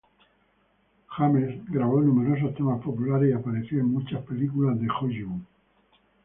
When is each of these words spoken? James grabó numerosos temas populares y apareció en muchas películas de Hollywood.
James 1.15 1.61
grabó 1.69 2.01
numerosos 2.01 2.55
temas 2.55 2.81
populares 2.83 3.29
y 3.29 3.33
apareció 3.33 3.79
en 3.81 3.91
muchas 3.93 4.23
películas 4.25 4.79
de 4.81 4.87
Hollywood. 4.99 5.41